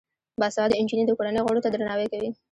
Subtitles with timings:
[0.39, 2.29] باسواده نجونې د کورنۍ غړو ته درناوی کوي.